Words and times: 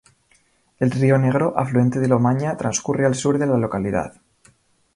El 0.79 0.89
río 0.89 1.19
Negro, 1.19 1.53
afluente 1.59 1.99
del 1.99 2.13
Omaña 2.13 2.57
transcurre 2.57 3.05
al 3.05 3.13
sur 3.13 3.37
de 3.37 3.45
la 3.45 3.57
localidad. 3.57 4.19